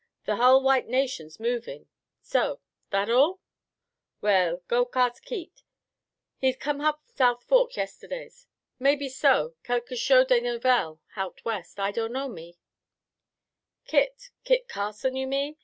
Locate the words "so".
2.23-2.59, 9.09-9.53